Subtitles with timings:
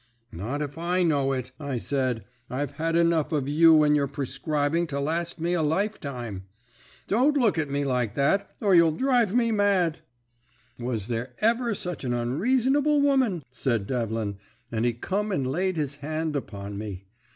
[0.31, 2.23] "'Not if I know it,' I said.
[2.49, 6.45] 'I've had enough of you and your prescribing to last me a lifetime.
[7.05, 9.99] Don't look at me like that, or you'll drive me mad!'
[10.79, 14.39] "'Was there ever sech an unreasonable woman?' said Devlin,
[14.71, 17.05] and he come and laid his hand upon me.